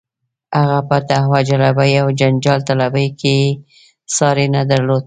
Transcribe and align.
هغه 0.59 0.79
په 0.89 0.97
دعوه 1.09 1.39
جلبۍ 1.49 1.91
او 2.01 2.07
جنجال 2.19 2.59
طلبۍ 2.69 3.07
کې 3.19 3.35
یې 3.43 3.51
ساری 4.15 4.45
نه 4.55 4.61
درلود. 4.71 4.99